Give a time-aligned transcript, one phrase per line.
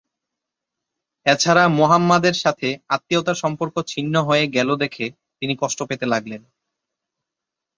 [1.25, 5.05] এছাড়া মুহাম্মাদের সাথে আত্মীয়তার সম্পর্ক ছিন্ন হয়ে গেলো দেখে
[5.41, 6.41] তিনি কষ্ট পেতে লাগলেন।